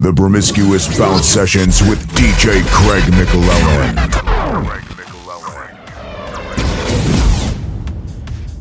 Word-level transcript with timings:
The 0.00 0.12
Promiscuous 0.12 0.96
Bounce 0.96 1.26
Sessions 1.26 1.82
with 1.82 1.98
DJ 2.12 2.64
Craig 2.70 3.02
McLellan. 3.14 3.96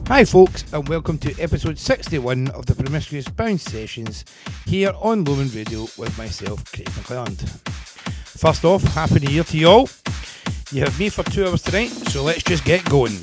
Hi, 0.08 0.26
folks, 0.26 0.66
and 0.74 0.90
welcome 0.90 1.20
to 1.20 1.40
episode 1.40 1.78
61 1.78 2.48
of 2.48 2.66
the 2.66 2.74
Promiscuous 2.74 3.28
Bounce 3.28 3.62
Sessions 3.62 4.26
here 4.66 4.92
on 5.00 5.26
Lumen 5.26 5.50
Radio 5.50 5.82
with 5.96 6.18
myself, 6.18 6.66
Craig 6.72 6.88
McLelland. 6.88 7.48
First 8.26 8.66
off, 8.66 8.82
Happy 8.96 9.20
New 9.20 9.30
Year 9.30 9.44
to 9.44 9.58
you 9.60 9.68
all. 9.68 9.90
You 10.72 10.86
have 10.86 11.00
me 11.00 11.10
for 11.10 11.22
two 11.22 11.46
hours 11.46 11.62
tonight, 11.62 11.90
so 11.90 12.24
let's 12.24 12.42
just 12.42 12.66
get 12.66 12.84
going. 12.90 13.14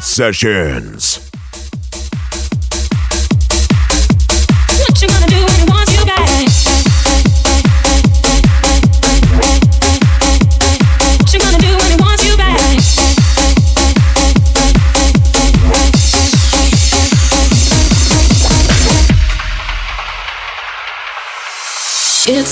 Sessions. 0.00 1.29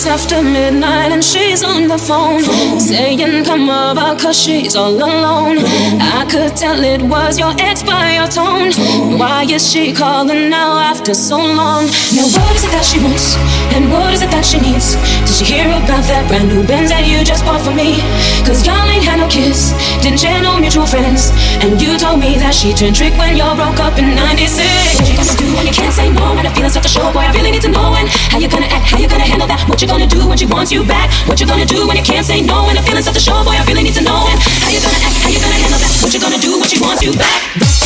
After 0.09 0.42
midnight 0.42 1.12
and 1.12 1.23
she's 1.23 1.62
on 1.62 1.87
the 1.87 1.99
phone, 1.99 2.40
saying 2.81 3.44
come 3.44 3.68
over 3.68 4.16
cause 4.16 4.40
she's 4.40 4.75
all 4.75 4.97
alone. 4.97 5.59
I 6.01 6.27
could 6.31 6.57
tell 6.57 6.83
it 6.83 7.03
was 7.03 7.38
your 7.38 7.53
ex 7.59 7.83
by 7.83 8.16
your 8.16 8.27
tone. 8.27 8.73
Why 9.18 9.44
is 9.44 9.61
she 9.71 9.92
calling 9.92 10.49
now 10.49 10.79
after 10.79 11.12
so 11.12 11.37
long? 11.37 11.85
Now 12.16 12.25
what 12.25 12.57
is 12.57 12.64
it 12.64 12.73
that 12.73 12.85
she 12.88 12.99
wants 13.05 13.37
and 13.77 13.92
what 13.92 14.12
is 14.14 14.23
it 14.23 14.31
that 14.33 14.44
she 14.44 14.59
needs? 14.59 14.97
Did 15.29 15.35
she 15.37 15.44
hear 15.44 15.68
about 15.68 16.05
that 16.09 16.25
brand 16.27 16.49
new 16.49 16.64
Benz 16.64 16.88
that 16.88 17.05
you 17.05 17.21
just 17.23 17.44
bought 17.44 17.61
for 17.61 17.75
me? 17.77 18.01
Cause 18.49 18.64
y'all 18.64 18.88
ain't 18.88 19.05
had 19.05 19.21
no 19.21 19.29
kiss, 19.29 19.77
didn't 20.01 20.21
share 20.25 20.40
no 20.40 20.57
mutual 20.57 20.88
friends. 20.88 21.31
And 21.61 21.77
you 21.77 22.01
told 22.01 22.21
me 22.21 22.40
that 22.40 22.57
she 22.57 22.73
turned 22.73 22.97
trick 22.97 23.12
when 23.21 23.37
y'all 23.37 23.55
broke 23.55 23.77
up 23.85 24.01
in 24.01 24.16
96. 24.16 24.57
What 24.97 25.05
you 25.05 25.16
gonna 25.21 25.37
do 25.37 25.47
when 25.53 25.66
you 25.68 25.75
can't 25.75 25.92
say 25.92 26.09
no? 26.09 26.33
When 26.33 26.49
the 26.49 26.53
feelings 26.57 26.73
start 26.73 26.88
to 26.88 26.92
show, 26.92 27.05
boy, 27.12 27.29
I 27.29 27.31
really 27.37 27.53
need 27.53 27.64
to 27.68 27.73
know 27.73 27.92
when. 27.92 28.09
How 28.33 28.40
you 28.40 28.49
gonna 28.49 28.73
act? 28.73 28.88
How 28.88 28.99
you 28.99 29.09
gonna 29.09 29.29
handle 29.29 29.49
that? 29.49 29.61
What 29.68 29.83
you 29.83 29.88
gonna 29.88 29.98
do 30.07 30.29
when 30.29 30.39
she 30.39 30.47
wants 30.47 30.71
you 30.71 30.85
back? 30.85 31.11
What 31.27 31.41
you 31.41 31.47
gonna 31.47 31.67
do 31.67 31.87
when 31.89 31.97
you 31.97 32.03
can't 32.03 32.25
say 32.25 32.41
no? 32.41 32.67
When 32.67 32.77
the 32.77 32.83
feelings 32.83 33.05
start 33.07 33.17
to 33.17 33.23
show, 33.23 33.43
boy, 33.45 33.57
I 33.57 33.65
really 33.65 33.83
need 33.83 33.95
to 33.95 34.05
know 34.05 34.29
when. 34.29 34.37
How 34.63 34.71
you 34.71 34.81
gonna 34.81 35.01
act? 35.03 35.17
How 35.25 35.31
you 35.31 35.41
gonna 35.41 35.59
handle 35.59 35.81
that? 35.81 35.93
What 36.03 36.13
you 36.15 36.21
gonna 36.21 36.39
do 36.39 36.61
when 36.61 36.69
she 36.69 36.81
wants 36.81 37.03
you 37.03 37.13
back? 37.17 37.78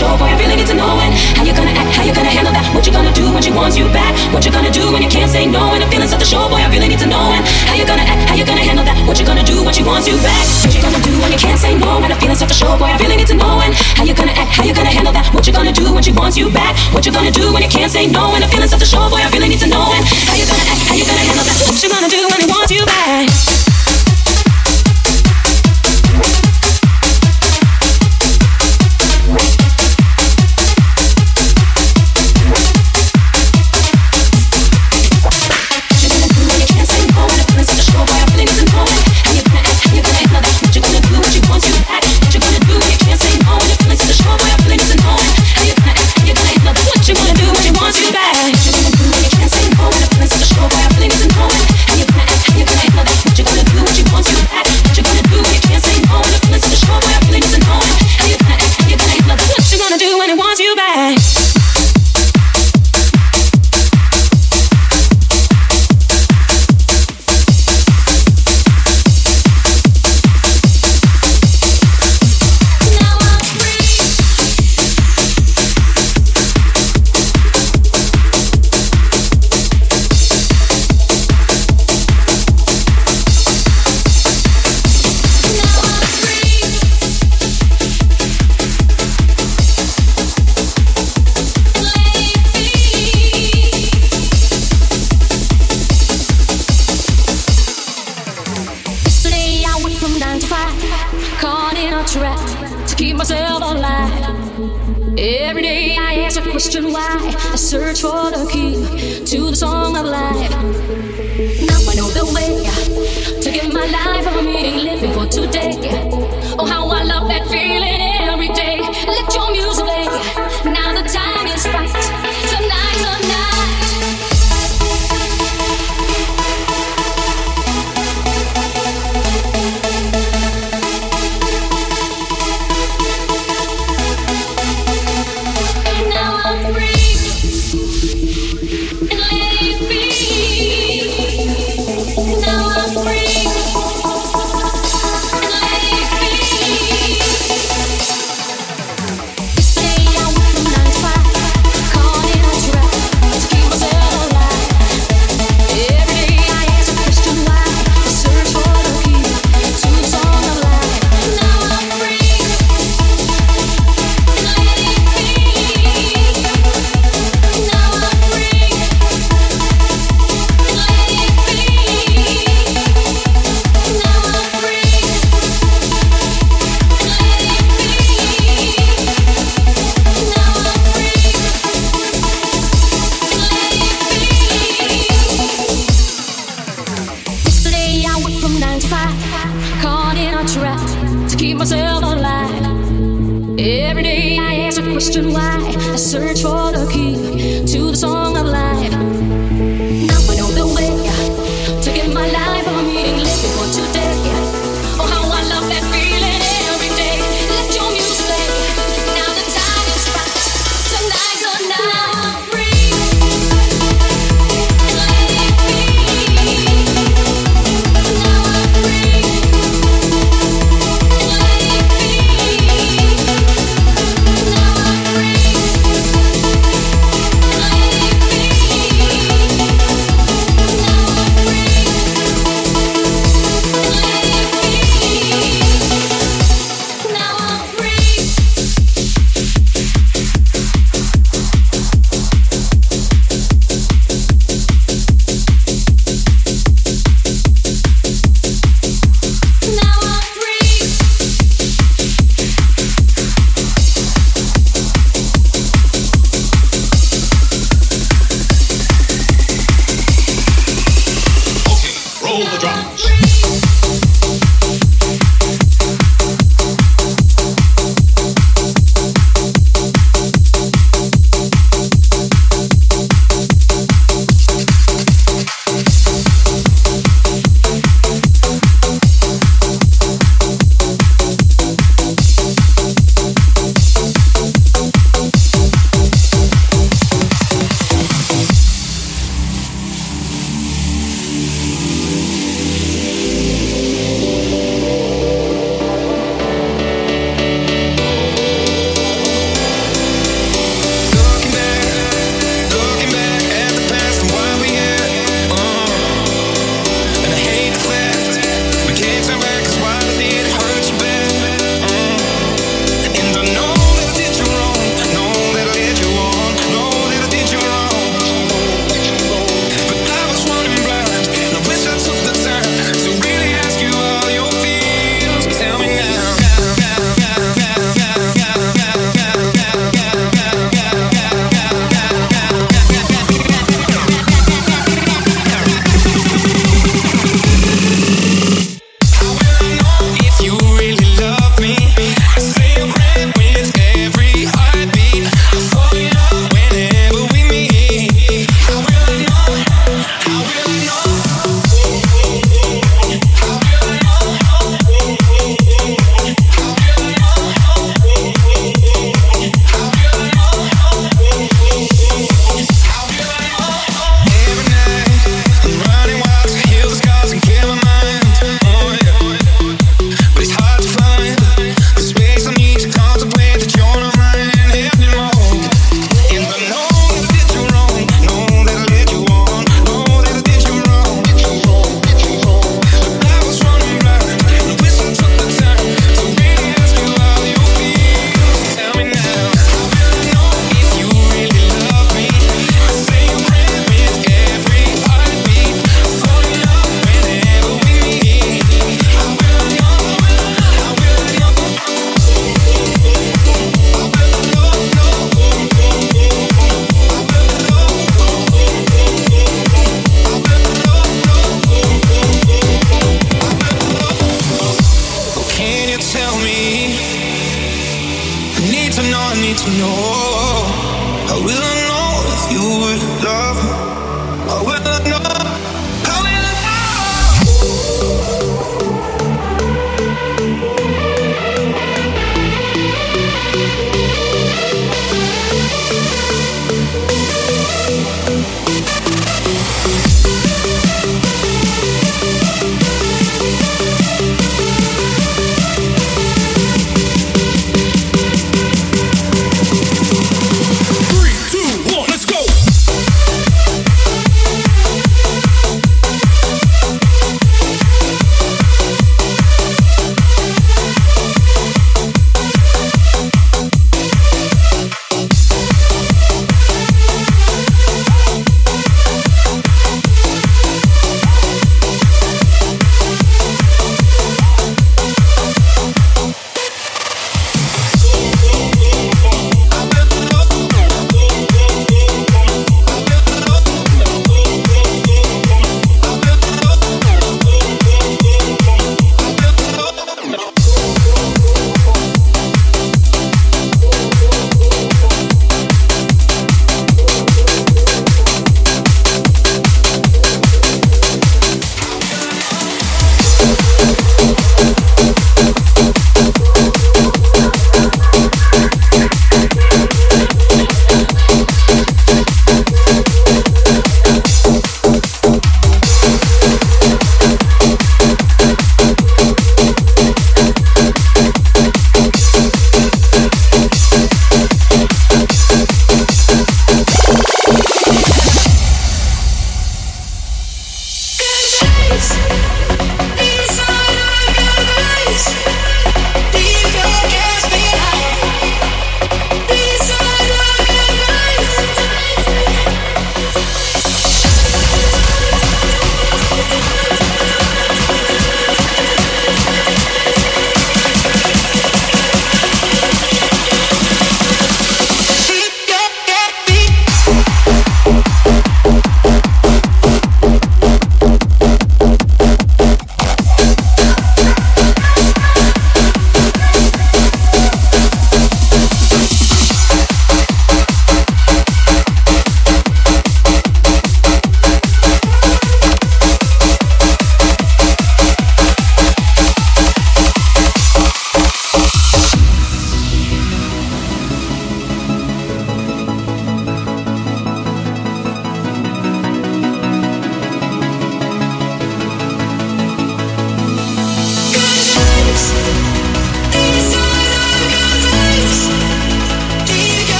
Show 0.00 0.16
boy, 0.16 0.32
I 0.32 0.36
really 0.40 0.56
need 0.56 0.64
to 0.64 0.72
know 0.72 0.96
when. 0.96 1.12
How 1.36 1.44
you 1.44 1.52
gonna 1.52 1.76
act, 1.76 1.92
how 1.92 2.00
you 2.08 2.14
gonna 2.16 2.32
handle 2.32 2.56
that? 2.56 2.64
What 2.72 2.88
you 2.88 2.92
gonna 2.92 3.12
do 3.12 3.28
when 3.36 3.44
she 3.44 3.52
wants 3.52 3.76
you 3.76 3.84
back? 3.92 4.16
What 4.32 4.40
you 4.40 4.48
gonna 4.48 4.72
do 4.72 4.88
when 4.88 5.04
you 5.04 5.12
can't 5.12 5.28
say 5.28 5.44
no? 5.44 5.76
And 5.76 5.84
the 5.84 5.88
feeling's 5.92 6.08
such 6.08 6.24
a 6.24 6.28
show, 6.32 6.48
boy, 6.48 6.56
I 6.56 6.72
really 6.72 6.88
need 6.88 7.04
to 7.04 7.08
know 7.12 7.20
when. 7.28 7.44
How 7.68 7.76
you 7.76 7.84
gonna 7.84 8.08
act, 8.08 8.24
how 8.24 8.32
you 8.32 8.48
gonna 8.48 8.64
handle 8.64 8.80
that? 8.80 8.96
What 9.04 9.20
you 9.20 9.28
gonna 9.28 9.44
do 9.44 9.60
when 9.60 9.76
she 9.76 9.84
wants 9.84 10.08
you 10.08 10.16
back? 10.24 10.40
What 10.64 10.72
you 10.72 10.80
gonna 10.80 11.04
do 11.04 11.12
when 11.20 11.28
you 11.28 11.36
can't 11.36 11.60
say 11.60 11.76
no? 11.76 12.00
And 12.00 12.08
the 12.08 12.16
feeling's 12.16 12.40
such 12.40 12.48
a 12.48 12.56
show, 12.56 12.72
boy, 12.80 12.88
I 12.88 12.96
really 12.96 13.20
need 13.20 13.28
to 13.28 13.36
know 13.36 13.60
when. 13.60 13.76
How 14.00 14.08
you 14.08 14.16
gonna 14.16 14.32
act, 14.32 14.56
how 14.56 14.64
you 14.64 14.72
gonna 14.72 14.88
handle 14.88 15.12
that? 15.12 15.28
What 15.36 15.44
you 15.44 15.52
gonna 15.52 15.76
do 15.76 15.92
when 15.92 16.00
she 16.00 16.16
wants 16.16 16.32
you 16.40 16.48
back? 16.48 16.72
What 16.96 17.04
you 17.04 17.12
gonna 17.12 17.28
do 17.28 17.52
when 17.52 17.60
you 17.60 17.68
can't 17.68 17.92
say 17.92 18.08
no? 18.08 18.32
And 18.32 18.40
the 18.40 18.48
feeling's 18.48 18.72
such 18.72 18.80
a 18.80 18.88
show, 18.88 19.04
boy, 19.12 19.20
I 19.20 19.28
really 19.36 19.52
need 19.52 19.60
to 19.60 19.68
know 19.68 19.84
when. 19.84 20.00
How 20.00 20.32
you 20.32 20.48
gonna 20.48 20.64
act, 20.64 20.80
how 20.88 20.96
you 20.96 21.04
gonna 21.04 21.28
handle 21.28 21.44
that? 21.44 21.60
What 21.68 21.76
you 21.76 21.92
gonna 21.92 22.08
do 22.08 22.24
when 22.24 22.40
he 22.40 22.48
wants 22.48 22.72
you 22.72 22.88
back? 22.88 23.69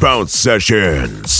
Bounce 0.00 0.32
Sessions. 0.32 1.39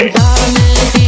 Everybody 0.00 1.07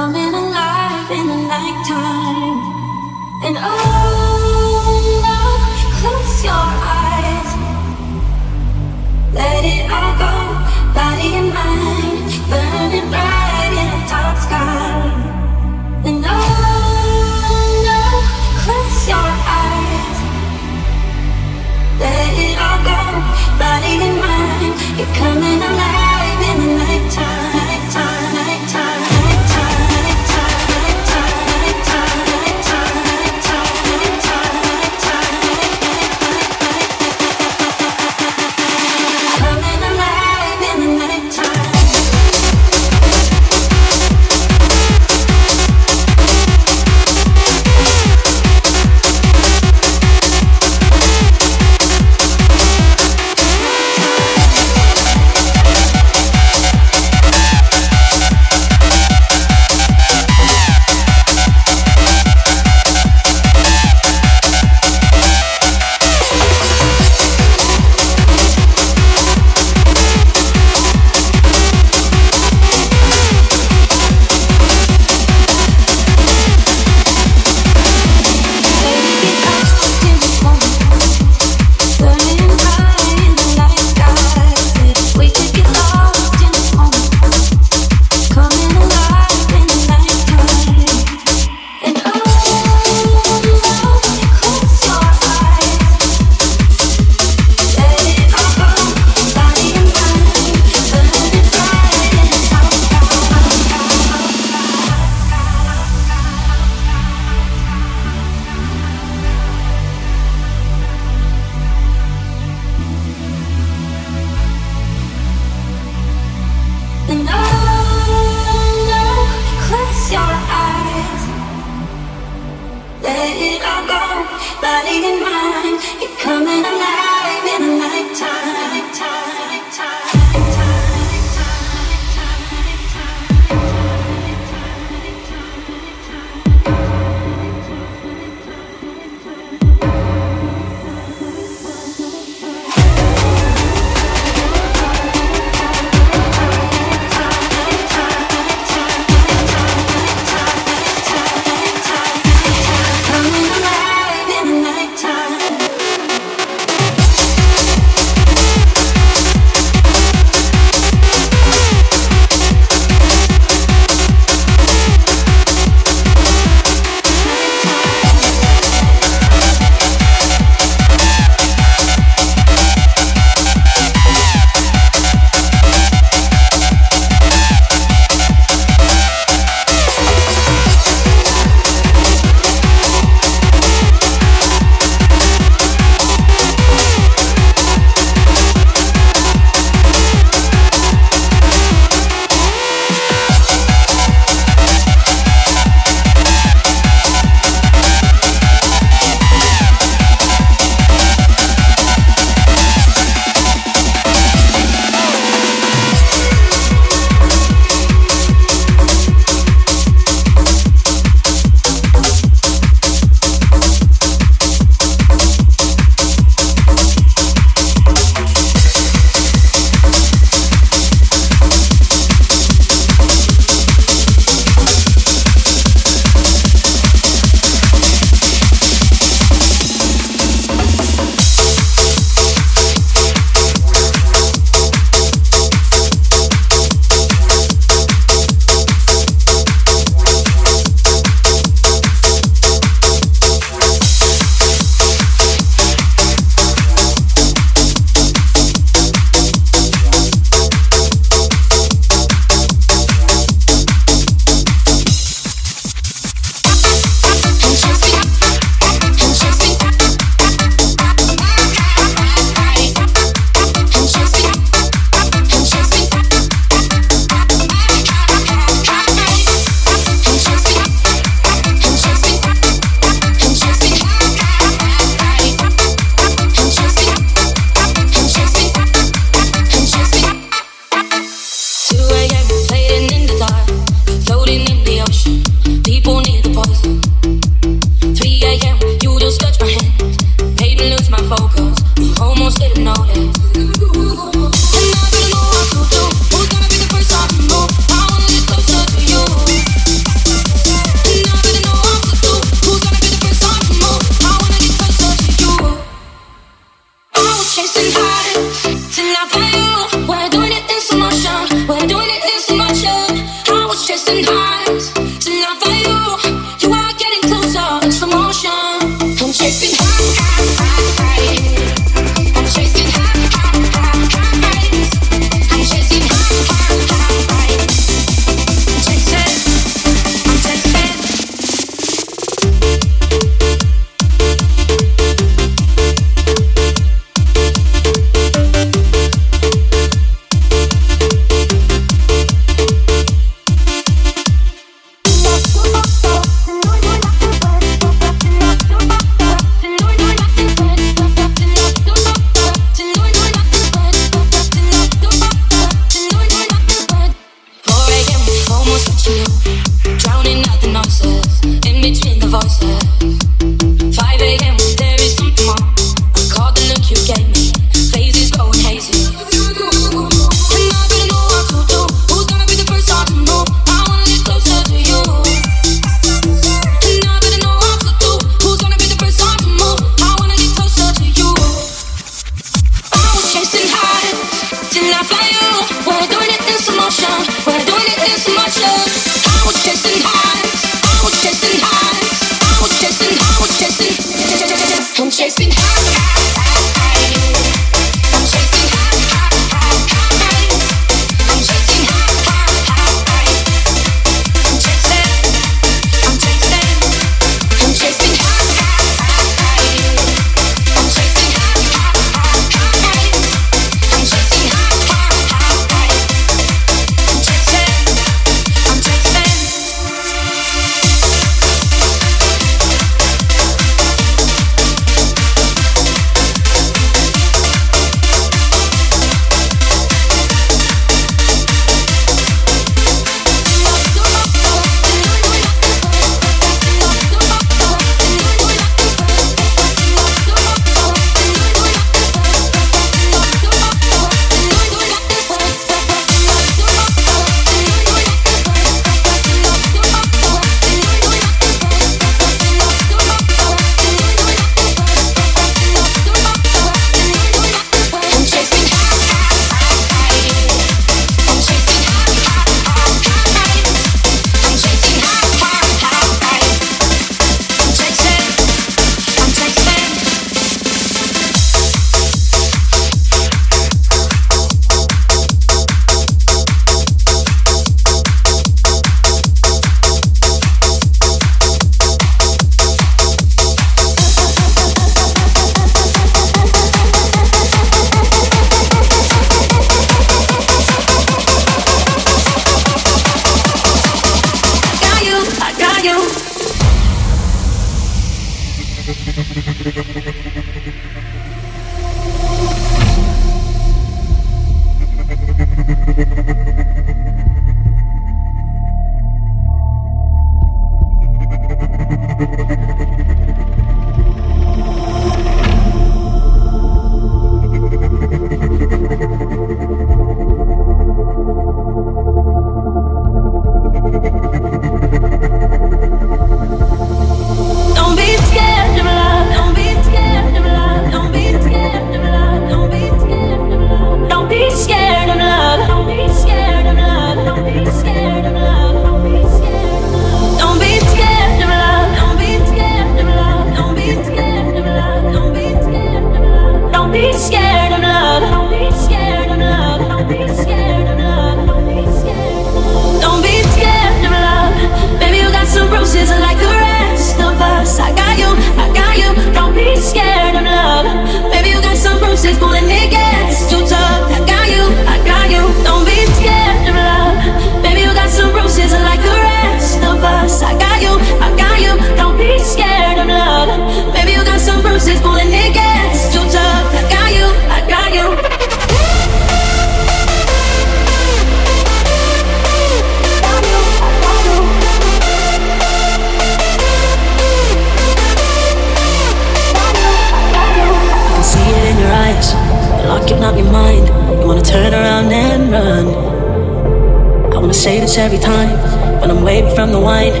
wine, 599.61 600.00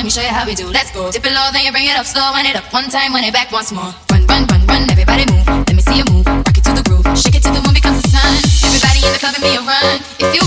let 0.00 0.08
me 0.08 0.16
show 0.16 0.24
you 0.24 0.32
how 0.32 0.48
we 0.48 0.56
do. 0.56 0.64
Let's 0.64 0.88
go. 0.96 1.12
Dip 1.12 1.20
it 1.20 1.28
low, 1.28 1.52
then 1.52 1.60
you 1.60 1.72
bring 1.76 1.84
it 1.84 1.92
up 1.92 2.08
slow. 2.08 2.32
Run 2.32 2.48
it 2.48 2.56
up 2.56 2.64
one 2.72 2.88
time, 2.88 3.12
run 3.12 3.20
it 3.20 3.36
back 3.36 3.52
once 3.52 3.68
more. 3.68 3.92
Run, 4.08 4.24
run, 4.24 4.48
run, 4.48 4.64
run. 4.64 4.88
Everybody 4.88 5.28
move. 5.28 5.44
Let 5.44 5.76
me 5.76 5.84
see 5.84 6.00
you 6.00 6.08
move. 6.08 6.24
Rock 6.24 6.56
it 6.56 6.64
to 6.64 6.72
the 6.72 6.80
groove. 6.88 7.04
Shake 7.12 7.36
it 7.36 7.44
till 7.44 7.52
the 7.52 7.60
moon 7.60 7.76
becomes 7.76 8.00
the 8.00 8.08
sun. 8.08 8.32
Everybody 8.64 9.04
in 9.04 9.12
the 9.12 9.20
club, 9.20 9.36
give 9.36 9.44
me 9.44 9.60
a 9.60 9.60
run. 9.60 10.00
If 10.24 10.32
you 10.32 10.40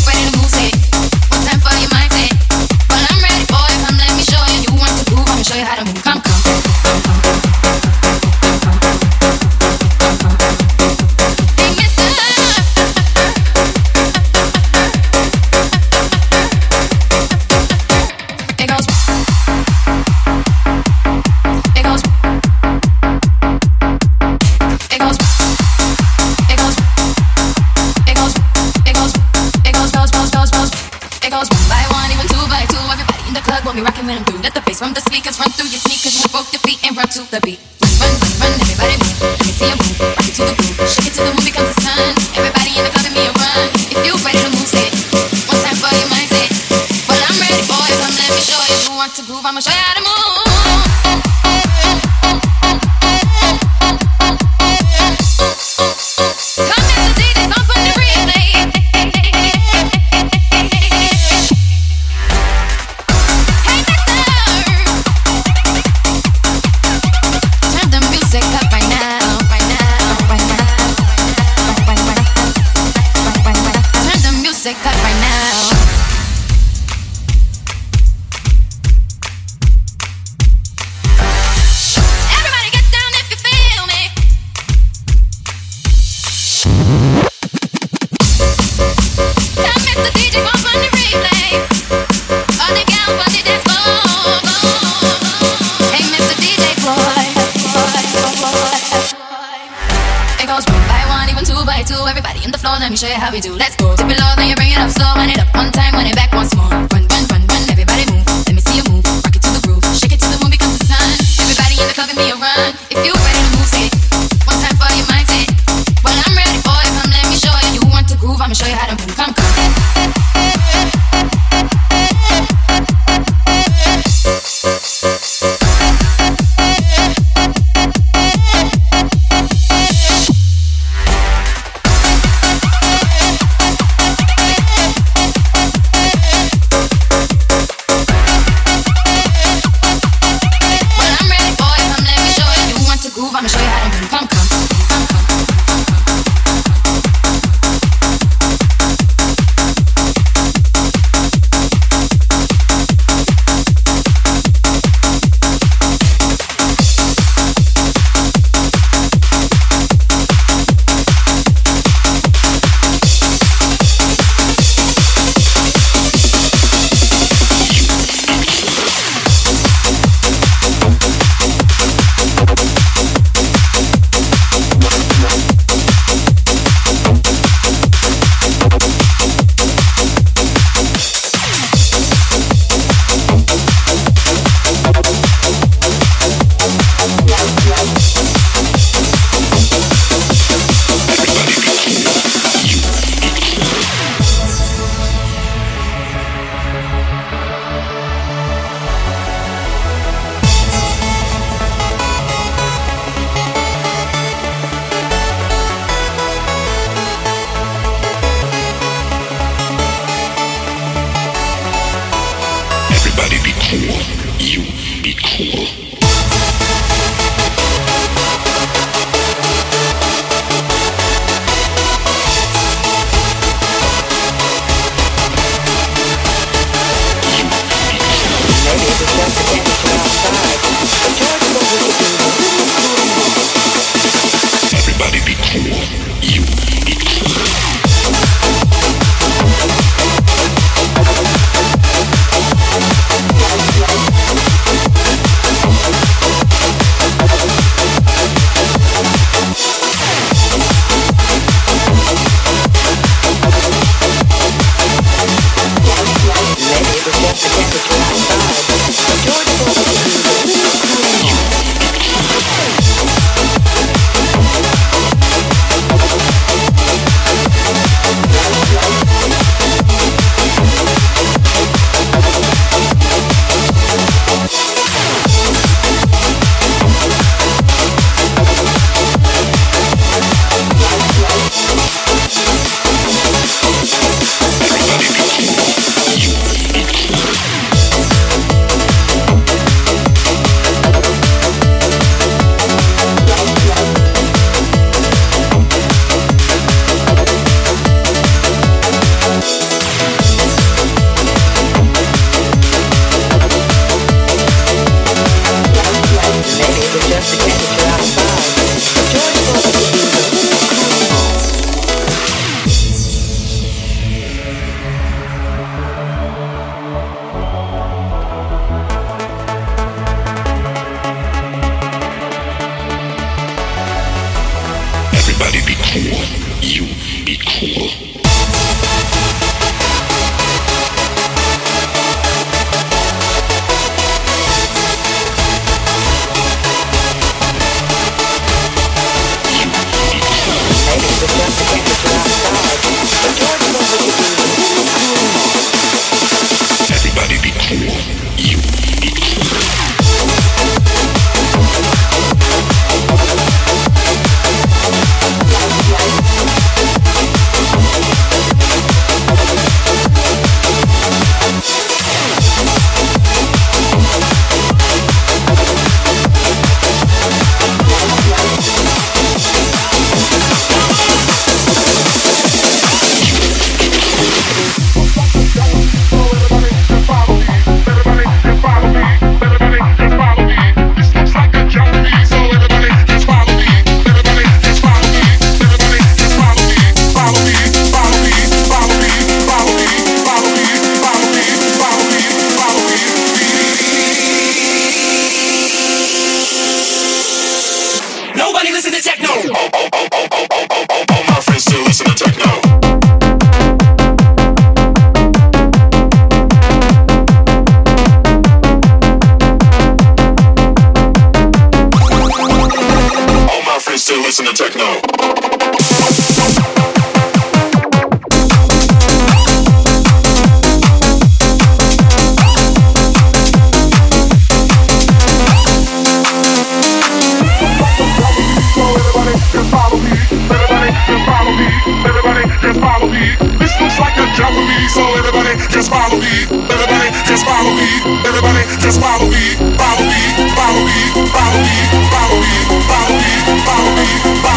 Bye. 444.04 444.53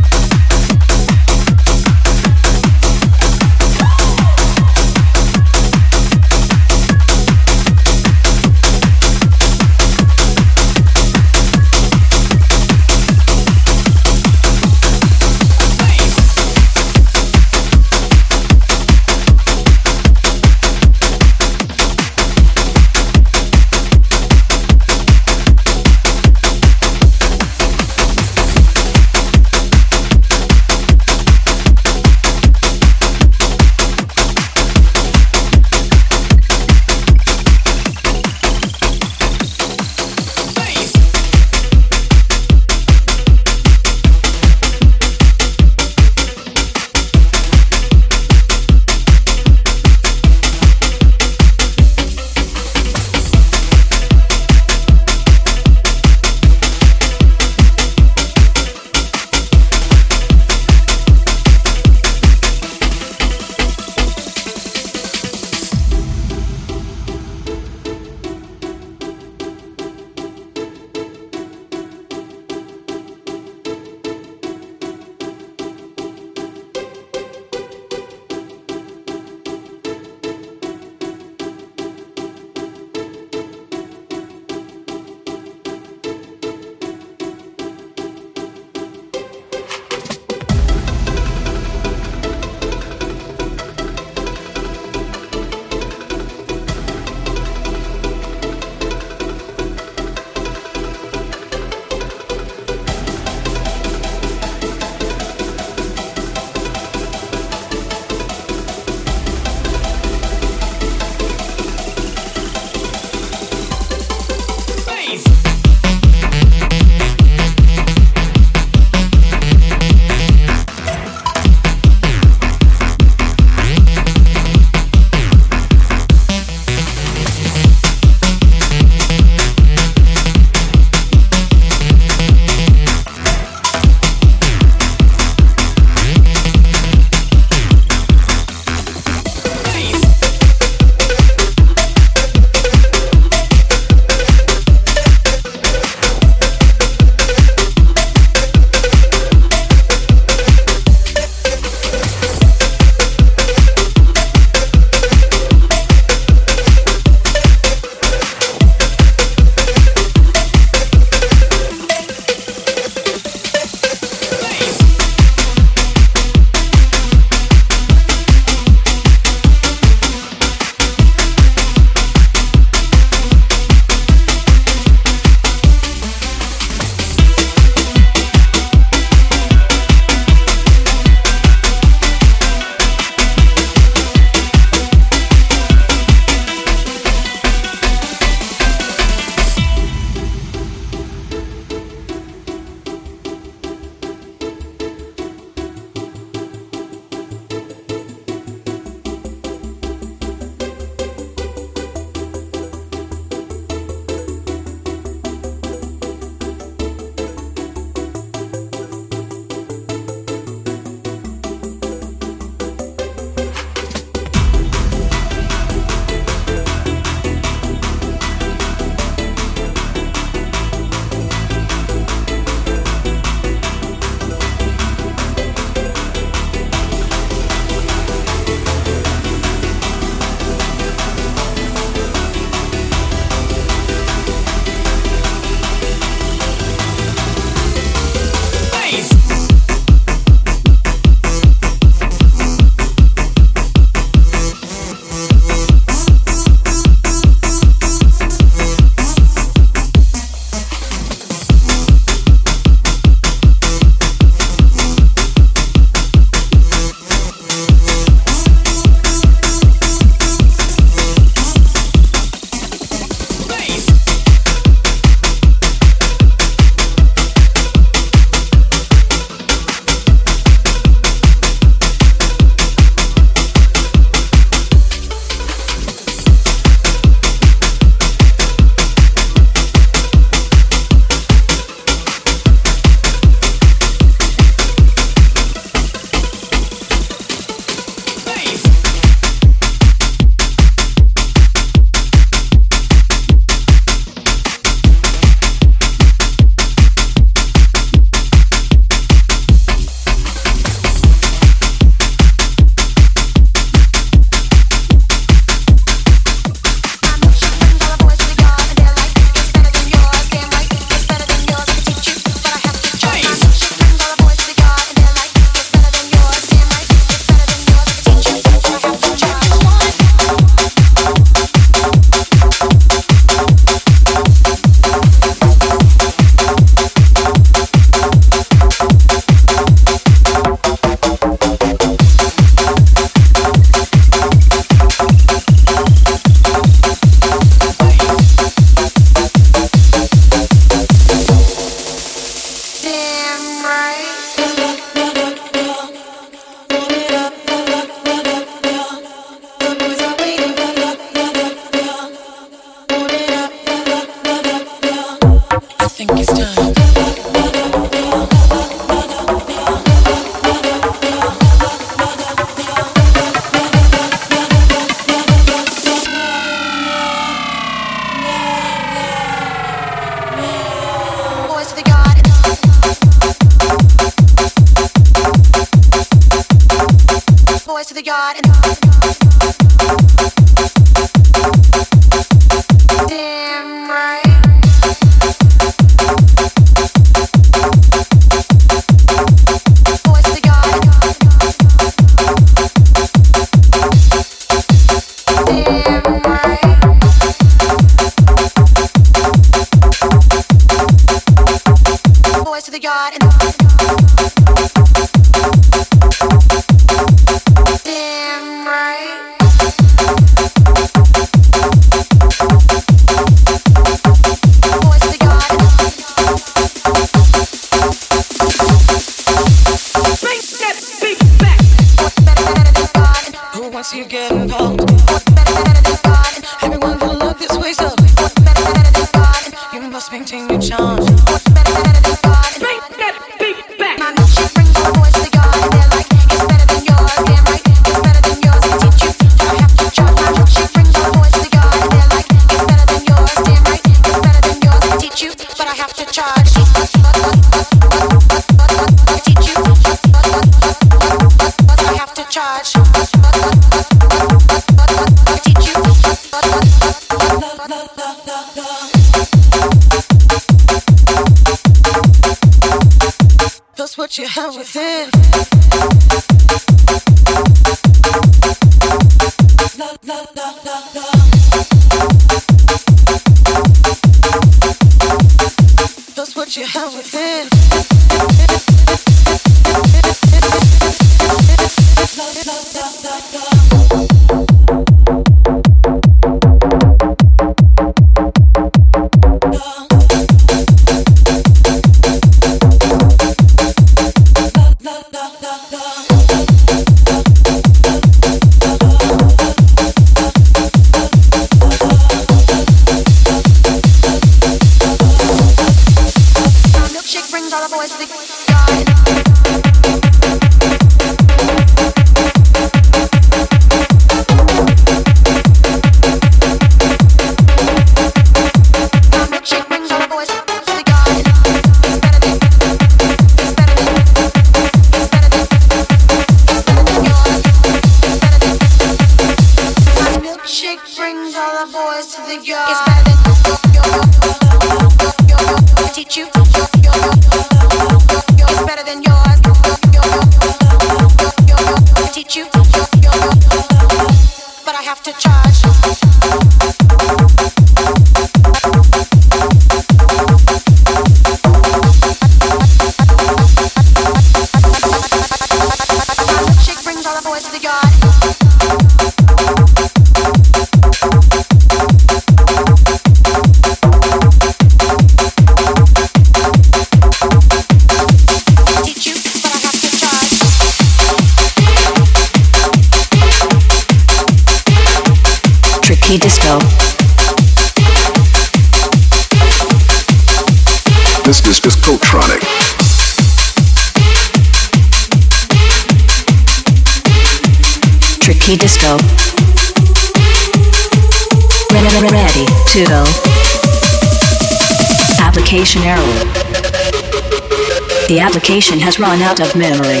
Has 598.62 599.00
run 599.00 599.20
out 599.20 599.40
of 599.40 599.56
memory. 599.56 600.00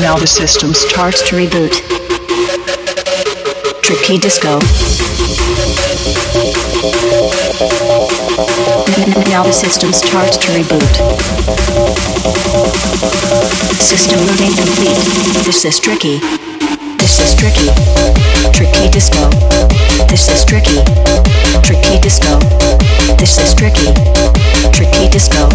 Now 0.00 0.16
the 0.16 0.26
system 0.26 0.72
starts 0.72 1.20
to 1.28 1.34
reboot. 1.34 1.82
Tricky 3.82 4.18
Disco. 4.18 4.60
Now 9.30 9.42
the 9.42 9.52
system 9.52 9.92
starts 9.92 10.36
to 10.36 10.46
reboot. 10.52 10.94
System 13.80 14.20
loading 14.28 14.54
complete. 14.54 15.44
This 15.44 15.64
is 15.64 15.80
tricky. 15.80 16.47
Tricky. 17.38 17.70
Tricky 18.52 18.90
disco. 18.90 19.30
This 20.08 20.28
is 20.28 20.44
tricky. 20.44 20.82
Tricky 21.62 22.00
disco. 22.00 22.36
This 23.16 23.38
is 23.38 23.54
tricky. 23.54 23.94
Tricky 24.74 25.08
disco. 25.08 25.48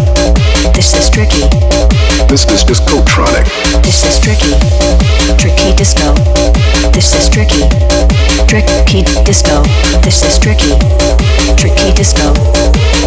This 0.72 0.94
is 0.94 1.10
tricky. 1.10 1.44
This 2.26 2.46
is 2.48 2.64
Discotronic. 2.64 3.44
This 3.82 4.02
is 4.02 4.18
tricky. 4.18 4.56
Tricky 5.36 5.76
disco. 5.76 6.14
This 6.94 7.12
is 7.12 7.28
tricky. 7.28 7.68
Tricky 8.48 9.04
disco. 9.24 9.62
This 10.00 10.24
is 10.24 10.38
tricky. 10.38 10.72
Tricky 11.60 11.92
disco. 11.92 12.32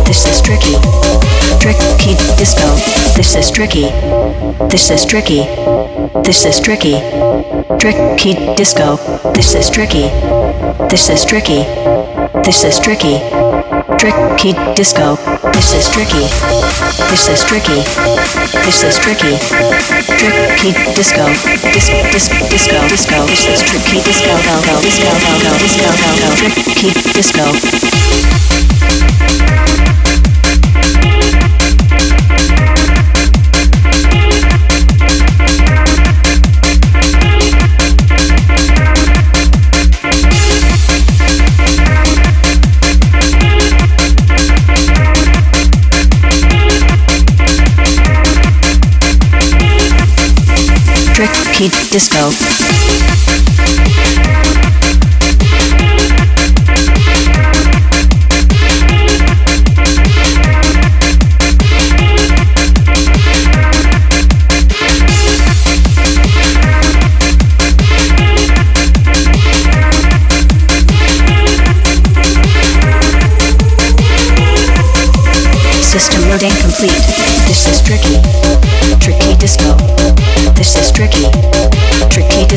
This 0.05 0.23
is 0.27 0.39
tricky. 0.39 0.77
Tricky 1.59 2.13
disco. 2.37 2.75
This 3.15 3.33
is 3.33 3.49
tricky. 3.49 3.89
This 4.69 4.91
is 4.91 5.03
tricky. 5.03 5.47
This 6.23 6.45
is 6.45 6.59
tricky. 6.59 7.56
Tricky 7.75 8.33
disco. 8.55 8.95
This 9.35 9.53
is 9.53 9.69
tricky. 9.69 10.07
This 10.87 11.09
is 11.09 11.25
tricky. 11.25 11.67
This 12.41 12.63
is 12.63 12.79
tricky. 12.79 13.19
Tricky 13.99 14.53
disco. 14.73 15.17
This 15.51 15.75
is 15.75 15.89
tricky. 15.91 16.23
This 17.11 17.27
is 17.27 17.43
tricky. 17.43 17.83
This 18.63 18.83
is 18.83 18.97
tricky. 18.97 19.35
Tricky 20.15 20.71
disco. 20.95 21.27
Dis 21.75 21.91
dis 22.07 22.29
disco 22.47 22.87
disco. 22.87 23.25
This 23.27 23.45
is 23.51 23.61
tricky 23.61 23.99
disco 23.99 24.31
go 24.47 24.55
go 24.63 24.81
disco 24.81 25.11
go 25.11 25.33
go 25.43 25.51
disco 25.59 25.91
go 25.91 26.09
go 26.23 26.35
tricky 26.39 26.93
disco. 27.11 27.86
Pete's 51.57 51.89
Disco. 51.89 52.46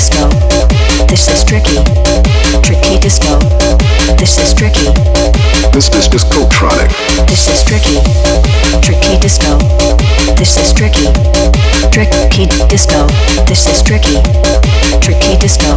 Disco. 0.00 0.28
This 1.08 1.28
is 1.28 1.44
tricky. 1.44 1.76
Tricky 2.64 2.98
disco. 3.00 3.38
This 4.16 4.38
is 4.38 4.54
tricky. 4.54 4.88
This 5.74 5.92
is 5.92 6.08
Discotronic. 6.08 6.88
This 7.28 7.48
is 7.52 7.62
tricky. 7.68 8.00
Tricky 8.80 9.18
disco. 9.20 9.58
This 10.38 10.56
is 10.56 10.72
tricky. 10.72 11.12
Tricky 11.92 12.46
disco. 12.68 13.06
This 13.44 13.66
is 13.66 13.82
tricky. 13.82 14.16
Tricky 15.04 15.36
disco. 15.36 15.76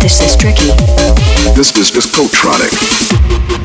This 0.00 0.22
is 0.22 0.36
tricky. 0.36 0.72
This 1.54 1.76
is 1.76 1.90
Discotronic. 1.90 3.63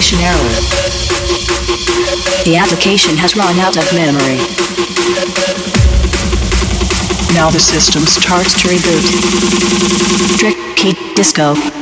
Application 0.00 0.24
error. 0.24 0.60
The 2.46 2.56
application 2.56 3.18
has 3.18 3.36
run 3.36 3.58
out 3.58 3.76
of 3.76 3.84
memory. 3.92 4.38
Now 7.34 7.50
the 7.50 7.60
system 7.60 8.06
starts 8.06 8.54
to 8.62 8.68
reboot. 8.68 9.04
Tricky 10.38 10.94
disco. 11.14 11.79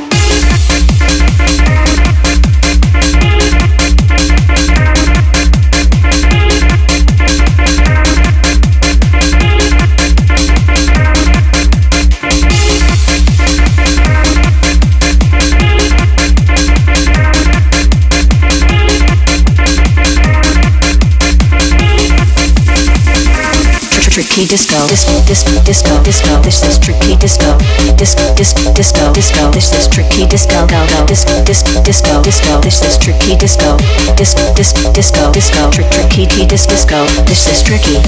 Tricky 24.38 24.50
disco, 24.54 24.86
disco, 24.86 25.20
disco, 25.26 25.50
disco, 25.64 26.02
disco. 26.04 26.42
This 26.42 26.62
is 26.62 26.78
tricky 26.78 27.16
disco, 27.16 27.58
disco, 27.96 28.22
disco, 28.36 28.72
disco, 28.72 29.12
disco. 29.12 29.50
This 29.50 29.72
is 29.74 29.88
tricky 29.88 30.26
disco, 30.26 30.64
go 30.68 30.78
go. 30.86 31.04
Disco, 31.06 31.42
disco, 31.42 31.82
disco, 31.82 32.22
disco. 32.22 32.60
This 32.60 32.80
is 32.84 32.96
tricky 32.98 33.34
disco, 33.34 33.76
disco, 34.14 34.54
disco, 34.54 34.92
disco, 34.92 35.32
disco. 35.32 35.70
Trick, 35.72 35.90
tricky, 35.90 36.26
key, 36.26 36.46
dis, 36.46 36.66
disco. 36.66 37.04
This 37.26 37.50
is 37.50 37.64
tricky. 37.64 37.98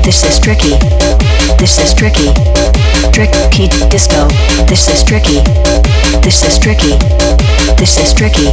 This 0.00 0.24
is 0.24 0.40
tricky. 0.40 0.80
This 1.58 1.76
is 1.76 1.92
tricky. 1.92 2.32
Tricky 3.12 3.68
disco. 3.90 4.28
This 4.64 4.88
is 4.88 5.04
tricky. 5.04 5.44
This 6.24 6.40
is 6.42 6.58
tricky. 6.58 6.96
This 7.76 7.98
is 8.00 8.14
tricky. 8.14 8.48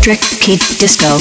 Tricky 0.00 0.58
disco. 0.78 1.18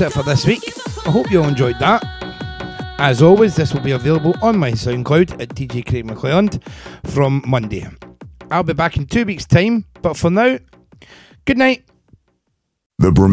It 0.00 0.12
for 0.12 0.22
this 0.22 0.46
week. 0.46 0.62
I 1.06 1.10
hope 1.10 1.30
you 1.30 1.42
all 1.42 1.48
enjoyed 1.48 1.78
that. 1.78 2.02
As 2.98 3.22
always, 3.22 3.56
this 3.56 3.74
will 3.74 3.80
be 3.80 3.92
available 3.92 4.34
on 4.42 4.58
my 4.58 4.72
SoundCloud 4.72 5.40
at 5.40 5.50
DJ 5.50 5.86
Craig 5.86 6.06
McClelland 6.06 6.62
from 7.06 7.42
Monday. 7.46 7.86
I'll 8.50 8.62
be 8.62 8.72
back 8.72 8.96
in 8.96 9.06
two 9.06 9.24
weeks' 9.24 9.46
time, 9.46 9.84
but 10.02 10.16
for 10.16 10.30
now, 10.30 10.58
good 11.44 11.58
night. 11.58 11.84